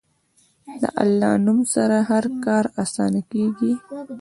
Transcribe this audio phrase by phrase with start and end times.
[0.81, 3.73] د الله نوم سره هر کار اسانه کېږي.